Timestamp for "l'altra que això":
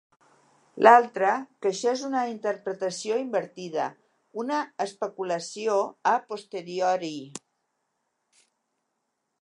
0.85-1.91